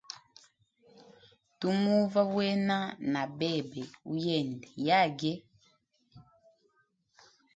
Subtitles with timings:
[1.59, 2.77] Tumuva wena
[3.13, 3.81] na bebe
[4.13, 5.33] uyende yage.